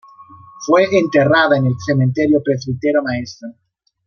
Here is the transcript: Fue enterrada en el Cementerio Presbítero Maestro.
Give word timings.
Fue 0.65 0.87
enterrada 0.97 1.57
en 1.59 1.67
el 1.67 1.79
Cementerio 1.79 2.41
Presbítero 2.41 3.03
Maestro. 3.03 3.49